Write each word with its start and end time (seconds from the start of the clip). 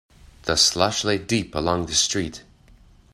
The 0.45 0.55
slush 0.55 1.03
lay 1.03 1.19
deep 1.19 1.53
along 1.53 1.85
the 1.85 1.93
street. 1.93 2.41